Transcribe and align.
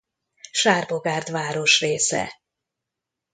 Sárbogárd 0.51 1.29
városrésze. 1.31 2.41